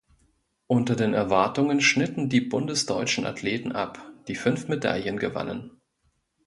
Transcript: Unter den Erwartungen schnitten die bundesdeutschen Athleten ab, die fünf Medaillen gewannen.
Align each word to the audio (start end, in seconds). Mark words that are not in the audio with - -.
Unter 0.65 0.95
den 0.95 1.13
Erwartungen 1.13 1.79
schnitten 1.79 2.27
die 2.27 2.41
bundesdeutschen 2.41 3.27
Athleten 3.27 3.71
ab, 3.73 4.01
die 4.27 4.33
fünf 4.35 4.67
Medaillen 4.67 5.17
gewannen. 5.17 5.79